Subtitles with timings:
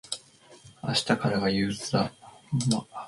[0.83, 2.11] 明日からが憂鬱だ。